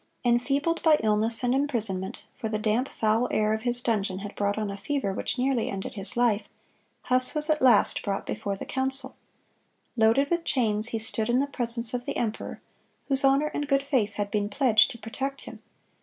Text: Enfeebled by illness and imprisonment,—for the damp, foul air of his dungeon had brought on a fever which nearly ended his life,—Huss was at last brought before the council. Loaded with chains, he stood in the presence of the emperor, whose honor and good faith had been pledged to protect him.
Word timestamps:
Enfeebled 0.25 0.81
by 0.81 0.97
illness 1.03 1.43
and 1.43 1.53
imprisonment,—for 1.53 2.49
the 2.49 2.57
damp, 2.57 2.89
foul 2.89 3.27
air 3.29 3.53
of 3.53 3.61
his 3.61 3.81
dungeon 3.81 4.17
had 4.17 4.33
brought 4.33 4.57
on 4.57 4.71
a 4.71 4.75
fever 4.75 5.13
which 5.13 5.37
nearly 5.37 5.69
ended 5.69 5.93
his 5.93 6.17
life,—Huss 6.17 7.35
was 7.35 7.51
at 7.51 7.61
last 7.61 8.01
brought 8.01 8.25
before 8.25 8.55
the 8.55 8.65
council. 8.65 9.15
Loaded 9.95 10.31
with 10.31 10.43
chains, 10.43 10.87
he 10.87 10.97
stood 10.97 11.29
in 11.29 11.39
the 11.39 11.45
presence 11.45 11.93
of 11.93 12.07
the 12.07 12.17
emperor, 12.17 12.59
whose 13.09 13.23
honor 13.23 13.51
and 13.53 13.67
good 13.67 13.83
faith 13.83 14.15
had 14.15 14.31
been 14.31 14.49
pledged 14.49 14.89
to 14.89 14.97
protect 14.97 15.41
him. 15.41 15.61